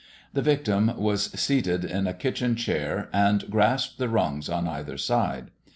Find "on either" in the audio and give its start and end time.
4.49-4.97